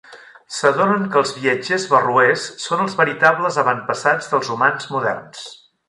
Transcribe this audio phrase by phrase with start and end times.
[0.59, 5.47] S'adonen que els viatgers barroers són els veritables avantpassats dels humans moderns.